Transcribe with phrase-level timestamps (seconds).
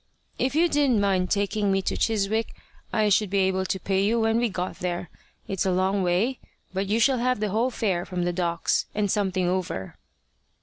[0.39, 2.55] "If you didn't mind taking me to Chiswick,
[2.91, 5.11] I should be able to pay you when we got there.
[5.47, 6.39] It's a long way,
[6.73, 9.97] but you shall have the whole fare from the Docks and something over."